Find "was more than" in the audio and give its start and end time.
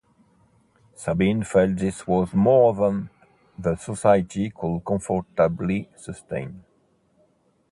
2.07-3.11